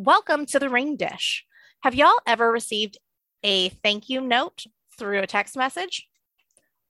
Welcome 0.00 0.46
to 0.46 0.60
the 0.60 0.68
Ring 0.68 0.94
Dish. 0.94 1.44
Have 1.82 1.92
y'all 1.92 2.20
ever 2.24 2.52
received 2.52 2.98
a 3.42 3.70
thank 3.70 4.08
you 4.08 4.20
note 4.20 4.62
through 4.96 5.18
a 5.22 5.26
text 5.26 5.56
message? 5.56 6.06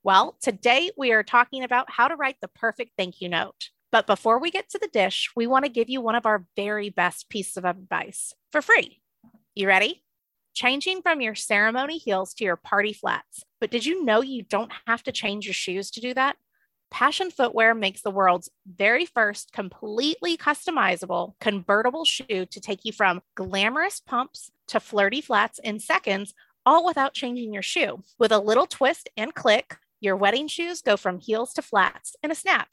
Well, 0.03 0.37
today 0.43 0.91
we 0.95 1.11
are 1.11 1.23
talking 1.23 1.63
about 1.63 1.89
how 1.89 2.07
to 2.07 2.15
write 2.15 2.35
the 2.39 2.47
perfect 2.49 2.91
thank 2.99 3.19
you 3.19 3.27
note. 3.27 3.69
But 3.91 4.05
before 4.05 4.39
we 4.39 4.51
get 4.51 4.69
to 4.69 4.77
the 4.77 4.91
dish, 4.93 5.31
we 5.35 5.47
want 5.47 5.65
to 5.65 5.71
give 5.71 5.89
you 5.89 6.01
one 6.01 6.13
of 6.13 6.27
our 6.27 6.45
very 6.55 6.91
best 6.91 7.29
pieces 7.29 7.57
of 7.57 7.65
advice 7.65 8.35
for 8.51 8.61
free. 8.61 9.01
You 9.55 9.67
ready? 9.67 10.03
Changing 10.53 11.01
from 11.01 11.19
your 11.19 11.33
ceremony 11.33 11.97
heels 11.97 12.35
to 12.35 12.43
your 12.43 12.57
party 12.57 12.93
flats. 12.93 13.43
But 13.59 13.71
did 13.71 13.87
you 13.87 14.05
know 14.05 14.21
you 14.21 14.43
don't 14.43 14.71
have 14.85 15.01
to 15.01 15.11
change 15.11 15.47
your 15.47 15.55
shoes 15.55 15.89
to 15.91 15.99
do 15.99 16.13
that? 16.13 16.35
Pashion 16.91 17.31
Footwear 17.31 17.75
makes 17.75 18.01
the 18.01 18.11
world's 18.11 18.49
very 18.65 19.05
first 19.05 19.51
completely 19.51 20.35
customizable 20.37 21.33
convertible 21.39 22.05
shoe 22.05 22.45
to 22.45 22.59
take 22.59 22.83
you 22.83 22.91
from 22.91 23.21
glamorous 23.35 23.99
pumps 23.99 24.51
to 24.67 24.79
flirty 24.79 25.21
flats 25.21 25.59
in 25.59 25.79
seconds, 25.79 26.33
all 26.65 26.85
without 26.85 27.13
changing 27.13 27.53
your 27.53 27.63
shoe. 27.63 28.03
With 28.17 28.31
a 28.31 28.39
little 28.39 28.65
twist 28.65 29.09
and 29.15 29.33
click, 29.33 29.77
your 29.99 30.15
wedding 30.15 30.47
shoes 30.47 30.81
go 30.81 30.97
from 30.97 31.19
heels 31.19 31.53
to 31.53 31.61
flats 31.61 32.15
in 32.23 32.31
a 32.31 32.35
snap. 32.35 32.69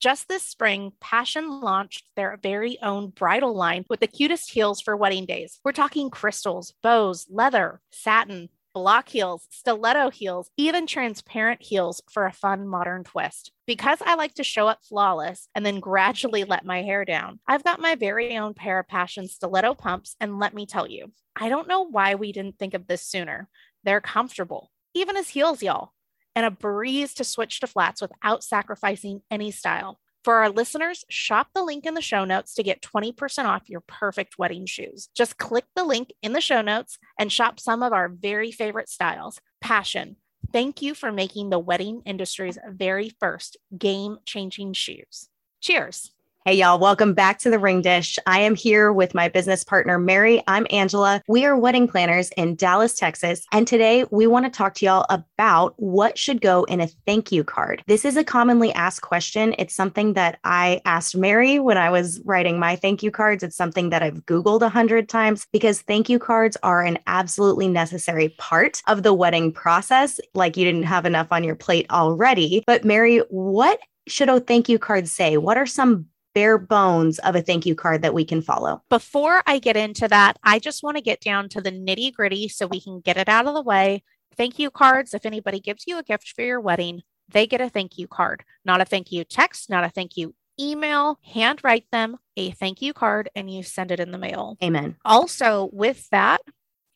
Just 0.00 0.28
this 0.28 0.42
spring, 0.42 0.92
Pashion 1.00 1.62
launched 1.62 2.04
their 2.16 2.38
very 2.42 2.78
own 2.82 3.08
bridal 3.08 3.54
line 3.54 3.84
with 3.88 4.00
the 4.00 4.06
cutest 4.06 4.50
heels 4.50 4.80
for 4.80 4.96
wedding 4.96 5.24
days. 5.24 5.60
We're 5.64 5.72
talking 5.72 6.10
crystals, 6.10 6.74
bows, 6.82 7.26
leather, 7.30 7.80
satin, 7.90 8.50
block 8.74 9.08
heels, 9.08 9.46
stiletto 9.50 10.10
heels, 10.10 10.50
even 10.56 10.86
transparent 10.86 11.62
heels 11.62 12.02
for 12.10 12.26
a 12.26 12.32
fun 12.32 12.66
modern 12.66 13.04
twist. 13.04 13.52
Because 13.66 13.98
I 14.04 14.16
like 14.16 14.34
to 14.34 14.44
show 14.44 14.66
up 14.66 14.80
flawless 14.82 15.48
and 15.54 15.64
then 15.64 15.80
gradually 15.80 16.44
let 16.44 16.66
my 16.66 16.82
hair 16.82 17.04
down, 17.04 17.38
I've 17.46 17.64
got 17.64 17.80
my 17.80 17.94
very 17.94 18.36
own 18.36 18.52
pair 18.52 18.80
of 18.80 18.88
Pashion 18.88 19.28
stiletto 19.28 19.74
pumps. 19.74 20.16
And 20.20 20.38
let 20.38 20.52
me 20.52 20.66
tell 20.66 20.90
you, 20.90 21.12
I 21.36 21.48
don't 21.48 21.68
know 21.68 21.82
why 21.82 22.16
we 22.16 22.32
didn't 22.32 22.58
think 22.58 22.74
of 22.74 22.86
this 22.86 23.06
sooner. 23.06 23.48
They're 23.84 24.00
comfortable, 24.00 24.70
even 24.92 25.16
as 25.16 25.28
heels, 25.28 25.62
y'all, 25.62 25.92
and 26.34 26.44
a 26.44 26.50
breeze 26.50 27.14
to 27.14 27.24
switch 27.24 27.60
to 27.60 27.66
flats 27.66 28.02
without 28.02 28.42
sacrificing 28.42 29.22
any 29.30 29.52
style. 29.52 30.00
For 30.24 30.36
our 30.36 30.48
listeners, 30.48 31.04
shop 31.10 31.48
the 31.54 31.62
link 31.62 31.84
in 31.84 31.92
the 31.92 32.00
show 32.00 32.24
notes 32.24 32.54
to 32.54 32.62
get 32.62 32.80
20% 32.80 33.44
off 33.44 33.68
your 33.68 33.82
perfect 33.82 34.38
wedding 34.38 34.64
shoes. 34.64 35.10
Just 35.14 35.36
click 35.36 35.66
the 35.76 35.84
link 35.84 36.14
in 36.22 36.32
the 36.32 36.40
show 36.40 36.62
notes 36.62 36.98
and 37.18 37.30
shop 37.30 37.60
some 37.60 37.82
of 37.82 37.92
our 37.92 38.08
very 38.08 38.50
favorite 38.50 38.88
styles. 38.88 39.38
Pashion. 39.62 40.16
Thank 40.50 40.80
you 40.80 40.94
for 40.94 41.12
making 41.12 41.50
the 41.50 41.58
wedding 41.58 42.00
industry's 42.06 42.58
very 42.66 43.10
first 43.20 43.58
game 43.76 44.16
changing 44.24 44.72
shoes. 44.72 45.28
Cheers. 45.60 46.10
Hey, 46.46 46.56
y'all, 46.56 46.78
welcome 46.78 47.14
back 47.14 47.38
to 47.38 47.48
the 47.48 47.58
Ring 47.58 47.80
Dish. 47.80 48.18
I 48.26 48.40
am 48.40 48.54
here 48.54 48.92
with 48.92 49.14
my 49.14 49.30
business 49.30 49.64
partner, 49.64 49.98
Mary. 49.98 50.42
I'm 50.46 50.66
Angela. 50.68 51.22
We 51.26 51.46
are 51.46 51.56
wedding 51.56 51.88
planners 51.88 52.28
in 52.36 52.54
Dallas, 52.54 52.92
Texas. 52.92 53.46
And 53.50 53.66
today 53.66 54.04
we 54.10 54.26
want 54.26 54.44
to 54.44 54.50
talk 54.50 54.74
to 54.74 54.84
y'all 54.84 55.06
about 55.08 55.72
what 55.78 56.18
should 56.18 56.42
go 56.42 56.64
in 56.64 56.82
a 56.82 56.88
thank 57.06 57.32
you 57.32 57.44
card. 57.44 57.82
This 57.86 58.04
is 58.04 58.18
a 58.18 58.24
commonly 58.24 58.74
asked 58.74 59.00
question. 59.00 59.54
It's 59.56 59.74
something 59.74 60.12
that 60.12 60.38
I 60.44 60.82
asked 60.84 61.16
Mary 61.16 61.60
when 61.60 61.78
I 61.78 61.88
was 61.88 62.20
writing 62.26 62.58
my 62.58 62.76
thank 62.76 63.02
you 63.02 63.10
cards. 63.10 63.42
It's 63.42 63.56
something 63.56 63.88
that 63.88 64.02
I've 64.02 64.26
Googled 64.26 64.60
a 64.60 64.68
hundred 64.68 65.08
times 65.08 65.46
because 65.50 65.80
thank 65.80 66.10
you 66.10 66.18
cards 66.18 66.58
are 66.62 66.82
an 66.82 66.98
absolutely 67.06 67.68
necessary 67.68 68.28
part 68.36 68.82
of 68.86 69.02
the 69.02 69.14
wedding 69.14 69.50
process. 69.50 70.20
Like 70.34 70.58
you 70.58 70.66
didn't 70.66 70.82
have 70.82 71.06
enough 71.06 71.28
on 71.30 71.42
your 71.42 71.56
plate 71.56 71.86
already. 71.90 72.64
But, 72.66 72.84
Mary, 72.84 73.20
what 73.30 73.78
should 74.06 74.28
a 74.28 74.40
thank 74.40 74.68
you 74.68 74.78
card 74.78 75.08
say? 75.08 75.38
What 75.38 75.56
are 75.56 75.64
some 75.64 76.04
bare 76.34 76.58
bones 76.58 77.18
of 77.20 77.34
a 77.34 77.42
thank 77.42 77.64
you 77.66 77.74
card 77.74 78.02
that 78.02 78.14
we 78.14 78.24
can 78.24 78.42
follow. 78.42 78.82
Before 78.90 79.42
I 79.46 79.58
get 79.58 79.76
into 79.76 80.08
that, 80.08 80.38
I 80.42 80.58
just 80.58 80.82
want 80.82 80.96
to 80.96 81.02
get 81.02 81.20
down 81.20 81.48
to 81.50 81.60
the 81.60 81.72
nitty 81.72 82.12
gritty 82.14 82.48
so 82.48 82.66
we 82.66 82.80
can 82.80 83.00
get 83.00 83.16
it 83.16 83.28
out 83.28 83.46
of 83.46 83.54
the 83.54 83.62
way. 83.62 84.02
Thank 84.36 84.58
you 84.58 84.70
cards, 84.70 85.14
if 85.14 85.24
anybody 85.24 85.60
gives 85.60 85.84
you 85.86 85.98
a 85.98 86.02
gift 86.02 86.32
for 86.34 86.42
your 86.42 86.60
wedding, 86.60 87.02
they 87.28 87.46
get 87.46 87.60
a 87.60 87.68
thank 87.68 87.98
you 87.98 88.06
card, 88.06 88.44
not 88.64 88.80
a 88.80 88.84
thank 88.84 89.12
you 89.12 89.24
text, 89.24 89.70
not 89.70 89.84
a 89.84 89.88
thank 89.88 90.16
you 90.16 90.34
email, 90.60 91.18
handwrite 91.24 91.90
them 91.90 92.16
a 92.36 92.50
thank 92.50 92.82
you 92.82 92.92
card, 92.92 93.28
and 93.34 93.52
you 93.52 93.62
send 93.62 93.90
it 93.90 94.00
in 94.00 94.10
the 94.10 94.18
mail. 94.18 94.56
Amen. 94.62 94.96
Also, 95.04 95.70
with 95.72 96.08
that, 96.10 96.40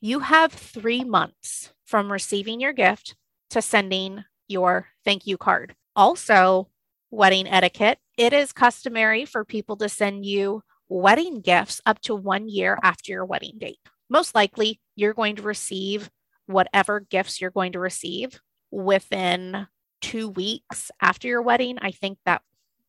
you 0.01 0.21
have 0.21 0.53
three 0.53 1.05
months 1.05 1.73
from 1.85 2.13
receiving 2.13 2.61
your 2.61 2.73
gift 2.73 3.17
to 3.51 3.63
sending 3.63 4.25
your 4.47 4.89
thank 5.05 5.27
you 5.27 5.37
card. 5.37 5.75
Also, 5.97 6.69
wedding 7.11 7.47
etiquette 7.47 7.99
it 8.19 8.33
is 8.33 8.53
customary 8.53 9.25
for 9.25 9.45
people 9.45 9.77
to 9.77 9.89
send 9.89 10.27
you 10.27 10.63
wedding 10.89 11.41
gifts 11.41 11.81
up 11.87 12.01
to 12.01 12.15
one 12.15 12.49
year 12.49 12.77
after 12.83 13.13
your 13.13 13.25
wedding 13.25 13.55
date. 13.59 13.79
Most 14.11 14.35
likely, 14.35 14.81
you're 14.97 15.15
going 15.15 15.37
to 15.37 15.43
receive 15.43 16.11
whatever 16.47 16.99
gifts 16.99 17.41
you're 17.41 17.53
going 17.53 17.73
to 17.73 17.79
receive 17.79 18.41
within 18.73 19.69
two 20.01 20.29
weeks 20.31 20.91
after 21.01 21.29
your 21.29 21.43
wedding. 21.43 21.79
I 21.81 21.93
think 21.93 22.19
that, 22.25 22.43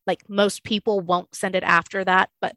like, 0.07 0.27
most 0.27 0.63
people 0.63 0.99
won't 0.99 1.35
send 1.35 1.55
it 1.55 1.63
after 1.63 2.03
that, 2.03 2.29
but 2.41 2.55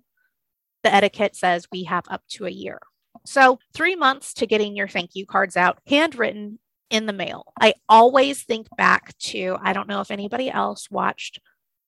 the 0.82 0.94
etiquette 0.94 1.36
says 1.36 1.66
we 1.70 1.84
have 1.84 2.04
up 2.08 2.22
to 2.30 2.46
a 2.46 2.50
year. 2.50 2.78
So, 3.26 3.58
three 3.74 3.96
months 3.96 4.32
to 4.34 4.46
getting 4.46 4.74
your 4.74 4.88
thank 4.88 5.10
you 5.14 5.26
cards 5.26 5.56
out, 5.56 5.78
handwritten 5.86 6.58
in 6.88 7.06
the 7.06 7.12
mail. 7.12 7.52
I 7.60 7.74
always 7.88 8.42
think 8.44 8.68
back 8.76 9.16
to, 9.18 9.56
I 9.62 9.72
don't 9.72 9.88
know 9.88 10.00
if 10.00 10.10
anybody 10.10 10.50
else 10.50 10.90
watched 10.90 11.40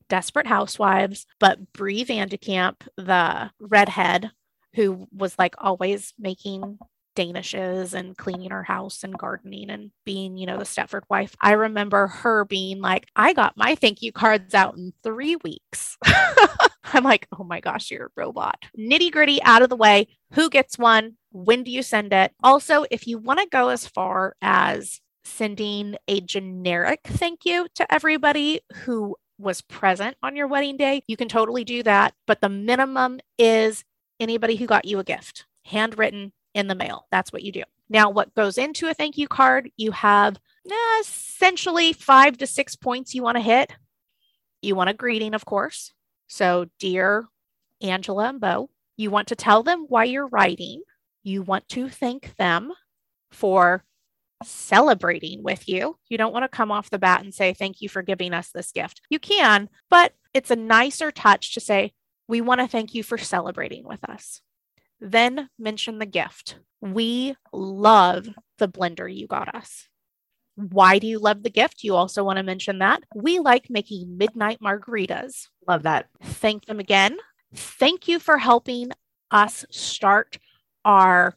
Desperate 0.09 0.47
Housewives, 0.47 1.27
but 1.41 1.73
Bree 1.73 2.05
Van 2.05 2.29
de 2.29 2.37
Kamp, 2.37 2.85
the 2.97 3.51
redhead 3.61 4.31
who 4.75 5.07
was 5.13 5.39
like 5.39 5.55
always 5.59 6.13
making 6.19 6.79
danishes 7.17 7.95
and 7.95 8.17
cleaning 8.17 8.51
her 8.51 8.65
house 8.65 9.05
and 9.05 9.17
gardening 9.17 9.71
and 9.71 9.91
being, 10.05 10.37
you 10.37 10.47
know, 10.47 10.59
the 10.59 10.65
Stepford 10.65 11.03
wife. 11.09 11.35
I 11.41 11.53
remember 11.53 12.09
her 12.09 12.45
being 12.45 12.81
like, 12.81 13.07
I 13.15 13.33
got 13.33 13.57
my 13.57 13.75
thank 13.77 14.03
you 14.03 14.13
cards 14.13 14.55
out 14.55 14.77
in 14.77 14.93
three 15.03 15.37
weeks. 15.37 15.97
I'm 16.85 17.05
like, 17.05 17.27
oh 17.39 17.45
my 17.45 17.61
gosh, 17.61 17.91
you're 17.91 18.07
a 18.07 18.11
robot. 18.17 18.57
Nitty 18.79 19.11
gritty 19.13 19.43
out 19.43 19.63
of 19.63 19.69
the 19.69 19.77
way. 19.77 20.09
Who 20.33 20.51
gets 20.51 20.79
one? 20.79 21.17
When 21.31 21.63
do 21.63 21.71
you 21.71 21.83
send 21.83 22.13
it? 22.13 22.33
Also, 22.43 22.85
if 22.91 23.07
you 23.07 23.19
want 23.19 23.41
to 23.41 23.49
go 23.51 23.69
as 23.69 23.87
far 23.87 24.37
as 24.43 25.01
sending 25.25 25.97
a 26.07 26.21
generic 26.21 27.01
thank 27.05 27.45
you 27.45 27.67
to 27.75 27.93
everybody 27.93 28.61
who 28.85 29.17
was 29.39 29.61
present 29.61 30.17
on 30.23 30.37
your 30.37 30.47
wedding 30.47 30.77
day, 30.77 31.03
you 31.07 31.17
can 31.17 31.29
totally 31.29 31.65
do 31.65 31.83
that. 31.83 32.15
But 32.27 32.41
the 32.41 32.49
minimum 32.49 33.21
is 33.39 33.85
anybody 34.21 34.57
who 34.57 34.67
got 34.67 34.85
you 34.85 34.99
a 34.99 35.05
gift, 35.05 35.47
handwritten 35.65 36.33
in 36.55 36.69
the 36.69 36.75
mail. 36.75 37.07
That's 37.11 37.33
what 37.33 37.43
you 37.43 37.53
do. 37.53 37.63
Now, 37.89 38.11
what 38.11 38.35
goes 38.35 38.59
into 38.59 38.89
a 38.89 38.95
thank 38.95 39.19
you 39.19 39.29
card, 39.29 39.71
you 39.77 39.91
have 39.93 40.39
essentially 41.01 41.93
five 41.93 42.39
to 42.39 42.47
six 42.47 42.77
points 42.77 43.15
you 43.15 43.23
want 43.23 43.37
to 43.37 43.43
hit. 43.43 43.73
You 44.63 44.75
want 44.75 44.91
a 44.91 44.95
greeting, 44.95 45.35
of 45.35 45.45
course. 45.45 45.93
So, 46.27 46.67
dear 46.79 47.27
Angela 47.83 48.31
and 48.31 48.41
Bo, 48.41 48.71
you 48.97 49.11
want 49.11 49.29
to 49.29 49.37
tell 49.37 49.63
them 49.63 49.87
why 49.89 50.05
you're 50.05 50.29
writing. 50.29 50.83
You 51.23 51.43
want 51.43 51.69
to 51.71 51.89
thank 51.89 52.35
them 52.37 52.73
for 53.31 53.85
celebrating 54.45 55.43
with 55.43 55.69
you. 55.69 55.97
You 56.09 56.19
don't 56.19 56.33
want 56.33 56.45
to 56.45 56.57
come 56.57 56.71
off 56.71 56.91
the 56.91 56.99
bat 56.99 57.23
and 57.23 57.35
say, 57.35 57.53
Thank 57.53 57.81
you 57.81 57.89
for 57.89 58.03
giving 58.03 58.33
us 58.33 58.51
this 58.51 58.73
gift. 58.73 59.01
You 59.11 59.19
can, 59.19 59.69
but 59.91 60.13
it's 60.33 60.51
a 60.51 60.57
nicer 60.57 61.11
touch 61.11 61.55
to 61.55 61.61
say, 61.61 61.93
We 62.29 62.41
want 62.41 62.61
to 62.61 62.69
thank 62.69 62.95
you 62.95 63.03
for 63.03 63.19
celebrating 63.19 63.85
with 63.85 64.09
us. 64.09 64.41
Then 65.01 65.49
mention 65.59 65.99
the 65.99 66.07
gift. 66.07 66.57
We 66.81 67.35
love 67.53 68.29
the 68.59 68.69
blender 68.69 69.13
you 69.13 69.27
got 69.27 69.55
us. 69.55 69.89
Why 70.57 70.99
do 70.99 71.07
you 71.07 71.19
love 71.19 71.43
the 71.43 71.51
gift? 71.51 71.83
You 71.83 71.97
also 71.97 72.23
want 72.23 72.37
to 72.37 72.43
mention 72.43 72.79
that. 72.79 73.03
We 73.15 73.41
like 73.41 73.69
making 73.71 74.17
midnight 74.17 74.61
margaritas. 74.61 75.49
Love 75.67 75.83
that. 75.83 76.07
Thank 76.23 76.67
them 76.67 76.79
again. 76.79 77.17
Thank 77.55 78.07
you 78.07 78.19
for 78.19 78.39
helping 78.39 78.91
us 79.31 79.65
start 79.71 80.39
our 80.85 81.37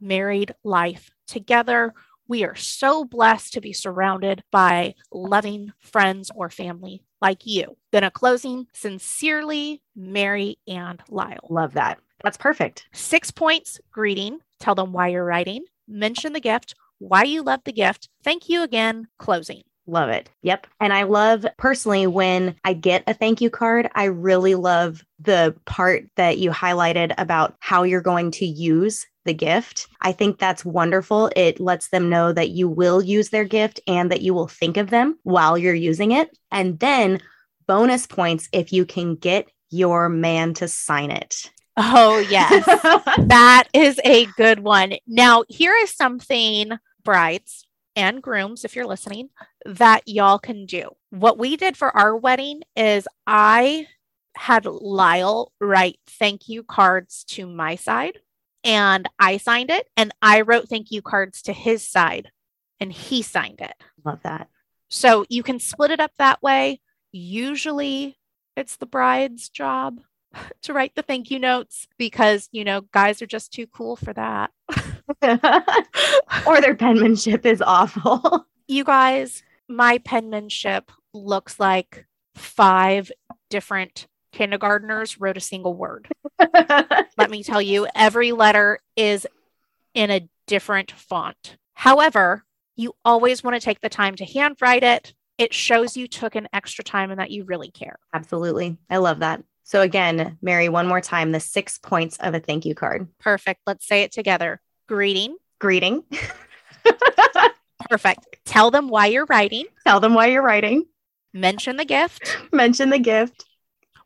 married 0.00 0.54
life 0.64 1.10
together. 1.26 1.94
We 2.28 2.44
are 2.44 2.54
so 2.54 3.04
blessed 3.04 3.52
to 3.54 3.60
be 3.60 3.72
surrounded 3.72 4.42
by 4.50 4.94
loving 5.12 5.72
friends 5.80 6.30
or 6.34 6.48
family 6.50 7.02
like 7.20 7.46
you. 7.46 7.76
Then 7.92 8.04
a 8.04 8.10
closing, 8.10 8.66
sincerely, 8.72 9.82
Mary 9.94 10.58
and 10.66 11.02
Lyle. 11.08 11.46
Love 11.50 11.74
that. 11.74 11.98
That's 12.22 12.38
perfect. 12.38 12.86
Six 12.92 13.30
points 13.30 13.80
greeting. 13.90 14.38
Tell 14.58 14.74
them 14.74 14.92
why 14.92 15.08
you're 15.08 15.24
writing. 15.24 15.64
Mention 15.86 16.32
the 16.32 16.40
gift, 16.40 16.74
why 16.98 17.24
you 17.24 17.42
love 17.42 17.60
the 17.64 17.72
gift. 17.72 18.08
Thank 18.22 18.48
you 18.48 18.62
again. 18.62 19.08
Closing. 19.18 19.62
Love 19.86 20.08
it. 20.08 20.30
Yep. 20.42 20.66
And 20.80 20.94
I 20.94 21.02
love 21.02 21.44
personally 21.58 22.06
when 22.06 22.56
I 22.64 22.72
get 22.72 23.04
a 23.06 23.12
thank 23.12 23.42
you 23.42 23.50
card, 23.50 23.90
I 23.94 24.04
really 24.04 24.54
love 24.54 25.04
the 25.20 25.54
part 25.66 26.06
that 26.16 26.38
you 26.38 26.50
highlighted 26.50 27.12
about 27.18 27.54
how 27.60 27.82
you're 27.82 28.00
going 28.00 28.30
to 28.32 28.46
use 28.46 29.06
the 29.24 29.34
gift. 29.34 29.88
I 30.00 30.12
think 30.12 30.38
that's 30.38 30.64
wonderful. 30.64 31.30
It 31.36 31.60
lets 31.60 31.88
them 31.88 32.08
know 32.08 32.32
that 32.32 32.50
you 32.50 32.68
will 32.68 33.02
use 33.02 33.30
their 33.30 33.44
gift 33.44 33.80
and 33.86 34.10
that 34.10 34.22
you 34.22 34.34
will 34.34 34.48
think 34.48 34.76
of 34.76 34.90
them 34.90 35.18
while 35.22 35.58
you're 35.58 35.74
using 35.74 36.12
it. 36.12 36.36
And 36.50 36.78
then 36.78 37.20
bonus 37.66 38.06
points 38.06 38.48
if 38.52 38.72
you 38.72 38.84
can 38.84 39.16
get 39.16 39.50
your 39.70 40.08
man 40.08 40.54
to 40.54 40.68
sign 40.68 41.10
it. 41.10 41.50
Oh, 41.76 42.18
yes. 42.18 42.64
that 43.26 43.68
is 43.72 44.00
a 44.04 44.26
good 44.36 44.60
one. 44.60 44.94
Now, 45.06 45.44
here 45.48 45.74
is 45.74 45.90
something, 45.90 46.72
brides 47.02 47.66
and 47.96 48.22
grooms, 48.22 48.64
if 48.64 48.76
you're 48.76 48.86
listening, 48.86 49.30
that 49.64 50.06
y'all 50.06 50.38
can 50.38 50.66
do. 50.66 50.90
What 51.10 51.38
we 51.38 51.56
did 51.56 51.76
for 51.76 51.94
our 51.96 52.16
wedding 52.16 52.62
is 52.76 53.08
I 53.26 53.86
had 54.36 54.66
Lyle 54.66 55.52
write 55.60 55.98
thank 56.06 56.48
you 56.48 56.64
cards 56.64 57.24
to 57.24 57.46
my 57.46 57.76
side 57.76 58.18
and 58.64 59.08
I 59.18 59.36
signed 59.36 59.70
it, 59.70 59.86
and 59.96 60.12
I 60.22 60.40
wrote 60.40 60.68
thank 60.68 60.90
you 60.90 61.02
cards 61.02 61.42
to 61.42 61.52
his 61.52 61.86
side 61.86 62.30
and 62.80 62.92
he 62.92 63.22
signed 63.22 63.60
it. 63.60 63.74
Love 64.04 64.20
that. 64.22 64.48
So 64.90 65.24
you 65.28 65.42
can 65.42 65.58
split 65.58 65.90
it 65.90 66.00
up 66.00 66.12
that 66.18 66.42
way. 66.42 66.80
Usually 67.12 68.18
it's 68.56 68.76
the 68.76 68.86
bride's 68.86 69.48
job 69.48 70.00
to 70.62 70.72
write 70.72 70.94
the 70.94 71.02
thank 71.02 71.30
you 71.30 71.38
notes 71.38 71.86
because, 71.98 72.48
you 72.52 72.64
know, 72.64 72.82
guys 72.92 73.22
are 73.22 73.26
just 73.26 73.52
too 73.52 73.66
cool 73.66 73.96
for 73.96 74.12
that. 74.12 74.50
or 76.46 76.60
their 76.60 76.74
penmanship 76.74 77.46
is 77.46 77.62
awful. 77.62 78.46
You 78.66 78.84
guys, 78.84 79.42
my 79.68 79.98
penmanship 79.98 80.90
looks 81.12 81.60
like 81.60 82.06
five 82.34 83.10
different 83.50 84.06
kindergartners 84.34 85.20
wrote 85.20 85.36
a 85.36 85.40
single 85.40 85.74
word. 85.74 86.08
Let 86.38 87.30
me 87.30 87.42
tell 87.42 87.62
you, 87.62 87.86
every 87.94 88.32
letter 88.32 88.80
is 88.96 89.26
in 89.94 90.10
a 90.10 90.28
different 90.46 90.90
font. 90.90 91.56
However, 91.74 92.44
you 92.76 92.94
always 93.04 93.42
want 93.42 93.54
to 93.54 93.60
take 93.64 93.80
the 93.80 93.88
time 93.88 94.16
to 94.16 94.24
handwrite 94.24 94.82
it. 94.82 95.14
It 95.38 95.54
shows 95.54 95.96
you 95.96 96.06
took 96.08 96.34
an 96.34 96.48
extra 96.52 96.84
time 96.84 97.10
and 97.10 97.20
that 97.20 97.30
you 97.30 97.44
really 97.44 97.70
care. 97.70 97.96
Absolutely. 98.12 98.76
I 98.90 98.98
love 98.98 99.20
that. 99.20 99.42
So, 99.62 99.80
again, 99.80 100.36
Mary, 100.42 100.68
one 100.68 100.86
more 100.86 101.00
time 101.00 101.32
the 101.32 101.40
six 101.40 101.78
points 101.78 102.18
of 102.18 102.34
a 102.34 102.40
thank 102.40 102.66
you 102.66 102.74
card. 102.74 103.08
Perfect. 103.18 103.60
Let's 103.66 103.86
say 103.86 104.02
it 104.02 104.12
together 104.12 104.60
greeting. 104.88 105.36
Greeting. 105.60 106.04
Perfect. 107.88 108.26
Tell 108.44 108.70
them 108.70 108.88
why 108.88 109.06
you're 109.06 109.26
writing. 109.26 109.66
Tell 109.86 110.00
them 110.00 110.14
why 110.14 110.26
you're 110.26 110.42
writing. 110.42 110.84
Mention 111.32 111.76
the 111.76 111.84
gift. 111.84 112.36
Mention 112.52 112.90
the 112.90 112.98
gift. 112.98 113.44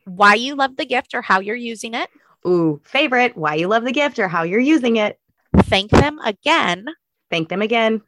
Why 0.09 0.35
you 0.35 0.55
love 0.55 0.77
the 0.77 0.87
gift 0.87 1.15
or 1.15 1.23
how 1.23 1.41
you're 1.41 1.57
using 1.57 1.95
it. 1.95 2.09
Ooh, 2.47 2.81
favorite. 2.85 3.37
Why 3.37 3.55
you 3.55 3.69
love 3.69 3.85
the 3.85 3.93
gift 3.93 4.19
or 4.19 4.29
how 4.29 4.43
you're 4.43 4.61
using 4.61 4.97
it. 4.97 5.19
Thank 5.57 5.91
them 5.91 6.19
again. 6.21 6.87
Thank 7.31 7.49
them 7.49 7.63
again. 7.63 8.03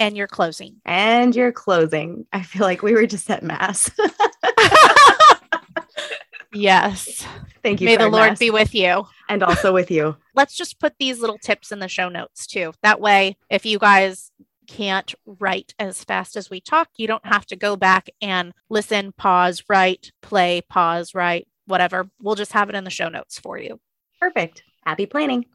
And 0.00 0.16
you're 0.16 0.28
closing. 0.28 0.80
And 0.84 1.34
you're 1.34 1.52
closing. 1.52 2.26
I 2.32 2.42
feel 2.42 2.62
like 2.62 2.82
we 2.82 2.94
were 2.94 3.06
just 3.06 3.30
at 3.30 3.42
mass. 3.42 3.90
yes. 6.52 7.26
Thank 7.62 7.80
you. 7.80 7.86
May 7.86 7.96
the 7.96 8.08
Lord 8.08 8.30
mass. 8.30 8.38
be 8.38 8.50
with 8.50 8.74
you. 8.74 9.06
And 9.28 9.42
also 9.42 9.72
with 9.72 9.90
you. 9.90 10.16
Let's 10.34 10.56
just 10.56 10.80
put 10.80 10.94
these 10.98 11.20
little 11.20 11.38
tips 11.38 11.72
in 11.72 11.78
the 11.78 11.88
show 11.88 12.08
notes 12.08 12.46
too. 12.46 12.72
That 12.82 13.00
way, 13.00 13.36
if 13.48 13.64
you 13.64 13.78
guys 13.78 14.30
can't 14.66 15.14
write 15.26 15.74
as 15.78 16.04
fast 16.04 16.36
as 16.36 16.50
we 16.50 16.60
talk, 16.60 16.88
you 16.96 17.06
don't 17.06 17.26
have 17.26 17.46
to 17.46 17.56
go 17.56 17.76
back 17.76 18.08
and 18.20 18.52
listen, 18.68 19.12
pause, 19.12 19.62
write, 19.68 20.12
play, 20.22 20.62
pause, 20.68 21.14
write, 21.14 21.46
whatever. 21.66 22.08
We'll 22.20 22.34
just 22.34 22.52
have 22.52 22.68
it 22.68 22.74
in 22.74 22.84
the 22.84 22.90
show 22.90 23.08
notes 23.08 23.38
for 23.38 23.58
you. 23.58 23.80
Perfect. 24.20 24.62
Happy 24.84 25.06
planning. 25.06 25.46